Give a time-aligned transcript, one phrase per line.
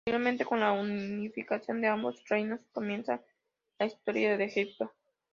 [0.03, 3.21] Posteriormente, con la unificación de ambos reinos, comienza
[3.77, 4.91] la historia de Egipto.